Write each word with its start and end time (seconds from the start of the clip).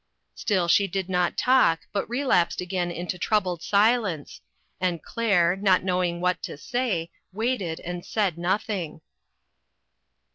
Still 0.33 0.67
she 0.67 0.87
did 0.87 1.09
not 1.09 1.37
talk, 1.37 1.81
but 1.93 2.09
relapsed 2.09 2.59
again 2.59 2.89
into 2.89 3.19
troubled 3.19 3.61
silence, 3.61 4.41
and 4.79 5.03
Claire, 5.03 5.55
not 5.55 5.83
know 5.83 6.03
ing 6.03 6.19
what 6.19 6.41
to 6.41 6.57
say, 6.57 7.11
waited, 7.31 7.79
and 7.81 8.03
said 8.03 8.35
nothing. 8.35 9.01